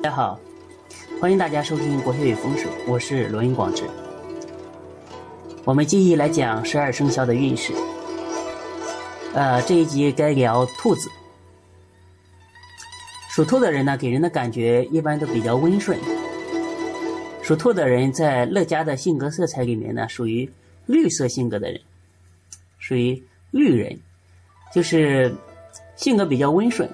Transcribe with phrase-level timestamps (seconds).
[0.00, 0.38] 大家好，
[1.20, 3.82] 欢迎大家收听国学与风水，我是罗云广志。
[5.64, 7.72] 我们继续来讲十二生肖的运势。
[9.34, 11.10] 呃，这一集该聊兔子。
[13.28, 15.98] 属兔的人呢，给人的感觉一般都比较温顺。
[17.42, 20.48] 属兔的人在乐嘉的性格色彩里面呢，属于
[20.86, 21.80] 绿色性格的人，
[22.78, 23.98] 属于绿人，
[24.72, 25.34] 就是
[25.96, 26.88] 性格比较温顺，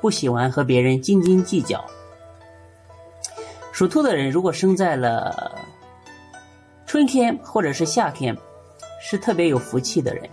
[0.00, 1.84] 不喜欢和别人斤斤计较。
[3.74, 5.58] 属兔的人如果生在了
[6.86, 8.36] 春天或者是夏天，
[9.02, 10.22] 是特别有福气的人。
[10.26, 10.30] 因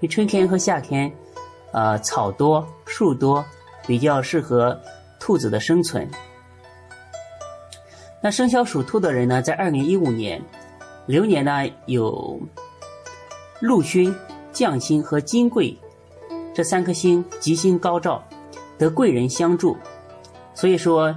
[0.00, 1.14] 为春天和夏天，
[1.70, 3.44] 呃，草多树多，
[3.86, 4.76] 比较适合
[5.20, 6.10] 兔子的生存。
[8.20, 10.42] 那生肖属兔的人呢，在二零一五年
[11.06, 12.40] 流年呢有
[13.60, 14.12] 禄勋、
[14.52, 15.78] 将星和金贵
[16.52, 18.20] 这三颗星吉星高照，
[18.76, 19.76] 得贵人相助，
[20.52, 21.14] 所以说。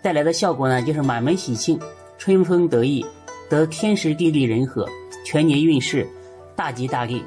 [0.00, 1.78] 带来的效果呢，就是满门喜庆，
[2.18, 3.04] 春风得意，
[3.50, 4.88] 得天时地利人和，
[5.24, 6.08] 全年运势
[6.54, 7.22] 大吉大利。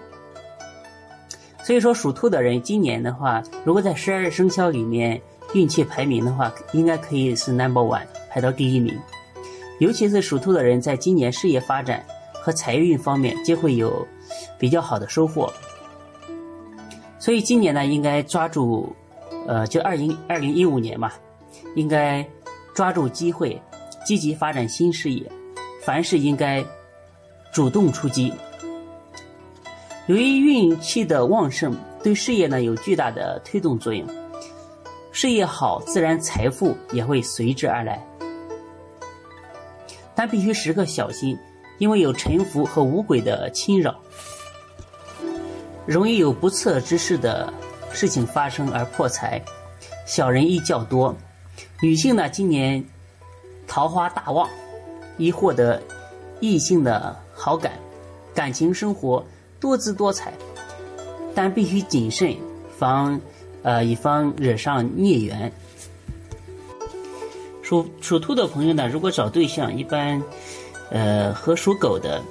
[1.64, 5.22] 所以说，属兔的人今年的话，如果在十二生肖里面
[5.54, 8.98] 运气排名的话，应该可以是 number one，排到第一名。
[9.80, 14.08] 尤其是属兔的人，在今年事业发展和财运方面，皆会有
[14.58, 15.52] 比较好的收获。
[17.20, 18.96] 所以今年呢，应该抓住，
[19.46, 21.12] 呃，就二零二零一五年嘛，
[21.76, 22.26] 应该。
[22.82, 23.62] 抓住机会，
[24.04, 25.32] 积极发展新事业，
[25.84, 26.66] 凡事应该
[27.54, 28.34] 主动出击。
[30.08, 34.04] 由于运气的旺盛，对事业呢有巨大的推动作用。
[35.12, 38.04] 事业好，自然财富也会随之而来。
[40.16, 41.38] 但必须时刻小心，
[41.78, 43.96] 因为有沉浮和五鬼的侵扰，
[45.86, 47.54] 容易有不测之事的
[47.92, 49.40] 事情发生而破财，
[50.08, 51.16] 小人亦较多。
[51.82, 52.86] 女性呢，今年
[53.68, 54.48] 桃花大旺，
[55.18, 55.82] 易获得
[56.40, 57.74] 异性的好感，
[58.36, 59.26] 感情生活
[59.60, 60.32] 多姿多彩，
[61.34, 62.36] 但必须谨慎，
[62.78, 63.20] 防
[63.64, 65.52] 呃以防惹上孽缘。
[67.64, 70.22] 属属兔的朋友呢，如果找对象，一般
[70.92, 72.22] 呃和属狗的、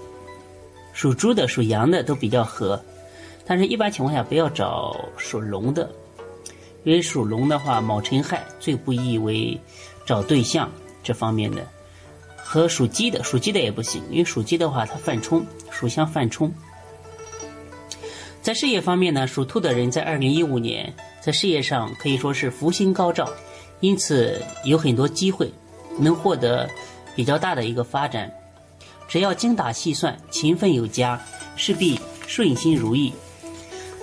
[0.92, 2.80] 属猪的、属羊的都比较合，
[3.44, 5.90] 但是一般情况下不要找属龙的。
[6.84, 9.60] 因为属龙的话，卯辰亥最不宜为
[10.06, 10.70] 找对象
[11.02, 11.66] 这方面的，
[12.36, 16.52] 和属鸡的，属鸡的也不行，因为属鸡的话它犯冲，属相犯冲。
[18.42, 23.30] 在事业方面呢，属兔的人在二零一五年在事业上可以说是福星高照，
[23.80, 25.52] 因此有很多机会
[25.98, 26.68] 能获得
[27.14, 28.32] 比较大的一个发展。
[29.06, 31.20] 只要精打细算、勤奋有加，
[31.56, 33.12] 势必顺心如意。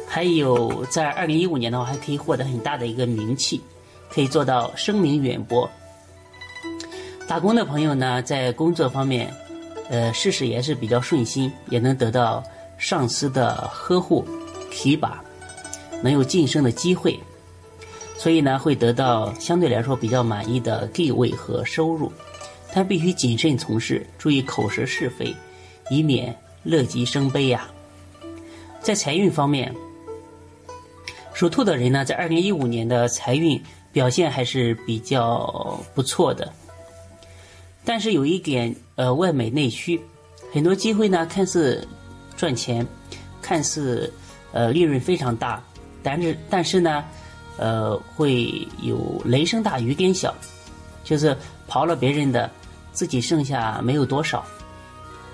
[0.10, 3.62] 还有，在二零一五年的话，还可以获得很大的一个名气，
[4.10, 5.70] 可以做到声名远播。
[7.28, 9.32] 打工的朋友呢，在工作方面，
[9.90, 12.42] 呃，事事也是比较顺心，也能得到
[12.78, 14.26] 上司的呵护、
[14.72, 15.22] 提拔，
[16.02, 17.20] 能有晋升的机会，
[18.18, 22.12] 所以呢，会得到相对来说比较满意的地位和收入。
[22.74, 25.36] 但必须谨慎从事，注意口舌是非，
[25.90, 27.68] 以免乐极生悲呀。
[28.82, 29.72] 在财运方面。
[31.38, 33.62] 属兔的人呢，在二零一五年的财运
[33.92, 36.52] 表现还是比较不错的，
[37.86, 40.02] 但是有一点，呃，外美内虚，
[40.52, 41.88] 很多机会呢看似
[42.36, 42.84] 赚钱，
[43.40, 44.12] 看似
[44.52, 45.62] 呃利润非常大，
[46.02, 47.06] 但是但是呢，
[47.60, 50.34] 呃会有雷声大雨点小，
[51.04, 51.38] 就是
[51.70, 52.50] 刨了别人的，
[52.94, 54.44] 自己剩下没有多少，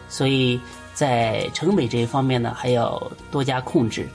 [0.09, 0.59] 所以
[0.93, 4.05] 在成本这一方面呢，还要多加控制。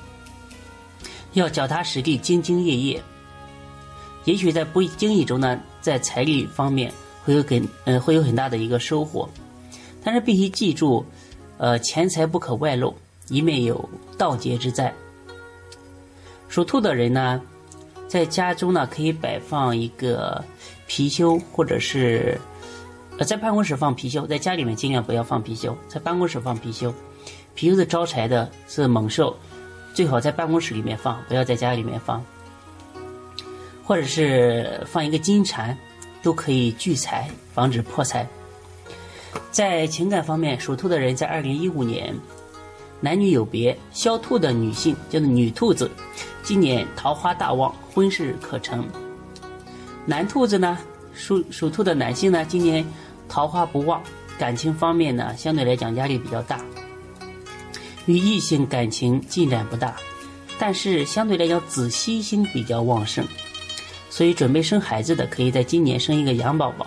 [1.35, 3.03] 要脚踏实地、兢兢业业，
[4.25, 6.93] 也许在不经意中呢，在财力方面
[7.25, 9.29] 会有很嗯会有很大的一个收获，
[10.03, 11.05] 但是必须记住，
[11.59, 12.95] 呃，钱财不可外露，
[13.29, 14.93] 以免有盗劫之灾。
[16.49, 17.41] 属兔的人呢，
[18.09, 20.43] 在家中呢可以摆放一个
[20.89, 22.41] 貔貅，或者是
[23.19, 26.93] 呃在办公室放貔貅，在家里面尽量不要放貔貅，在办公室放貔貅，
[27.55, 29.37] 貔貅是招财的，是猛兽。
[29.95, 32.25] 最好在办公室里面放，不要在家里面放，
[33.85, 35.77] 或者是放一个金蝉，
[36.23, 38.27] 都可以聚财，防止破财。
[39.51, 42.15] 在情感方面，属兔的人在二零一五年，
[43.01, 45.91] 男女有别，肖兔的女性叫做女兔子，
[46.43, 48.87] 今年桃花大旺，婚事可成。
[50.07, 50.79] 男兔子呢，
[51.13, 52.85] 属属兔的男性呢，今年
[53.29, 54.01] 桃花不旺，
[54.39, 56.61] 感情方面呢，相对来讲压力比较大。
[58.09, 59.95] 与异性感情进展不大，
[60.59, 63.23] 但是相对来讲，子息星比较旺盛，
[64.09, 66.87] 所以准备生孩子的可以在今年生一个羊宝宝，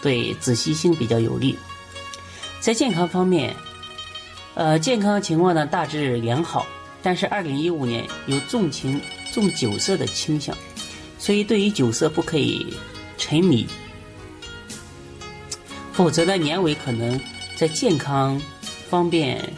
[0.00, 1.58] 对子息星比较有利。
[2.60, 3.52] 在健康方面，
[4.54, 6.64] 呃，健康情况呢大致良好，
[7.02, 9.00] 但是二零一五年有重情
[9.32, 10.56] 重酒色的倾向，
[11.18, 12.72] 所以对于酒色不可以
[13.18, 13.66] 沉迷，
[15.92, 17.20] 否则呢年尾可能
[17.56, 18.40] 在健康
[18.88, 19.52] 方面，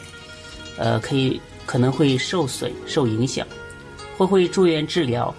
[0.78, 3.46] 呃，可以可能会受损受影响，
[4.16, 5.34] 或会住院治疗。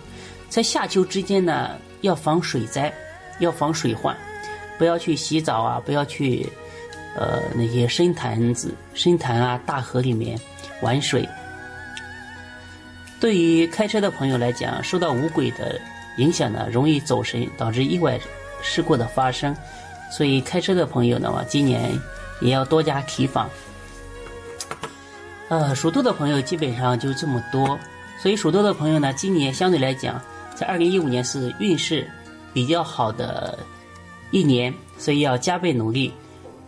[0.50, 1.72] 在夏秋之间呢，
[2.02, 2.94] 要防水灾，
[3.40, 4.16] 要防水患，
[4.78, 6.48] 不要去洗澡啊，不要去，
[7.16, 10.40] 呃，那些深潭子、深潭啊、大河里面
[10.82, 11.28] 玩水。
[13.20, 15.80] 对于开车的朋友来讲，受到五鬼的
[16.18, 18.20] 影响呢，容易走神，导致意外
[18.62, 19.56] 事故的发生。
[20.12, 21.90] 所以开车的朋友呢，今年
[22.42, 23.50] 也要多加提防。
[25.50, 27.78] 呃，属兔的朋友基本上就这么多。
[28.19, 30.22] 所以属兔的朋友呢，今年相对来讲。
[30.56, 32.07] 在二零一五年是运势
[32.54, 33.57] 比较好的
[34.30, 36.13] 一年，所以要加倍努力，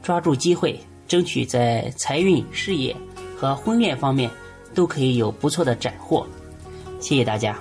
[0.02, 2.96] 抓住机会，争取在财运、事业
[3.38, 4.30] 和婚恋方面
[4.74, 6.26] 都可以有不错的斩获。
[7.00, 7.58] 谢谢大家。